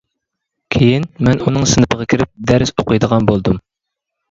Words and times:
كېيىن 0.75 1.05
مەن 1.27 1.43
ئۇنىڭ 1.45 1.69
سىنىپىغا 1.73 2.09
كىرىپ 2.15 2.33
دەرس 2.55 2.75
ئوقۇيدىغان 2.79 3.31
بولدۇم. 3.31 3.63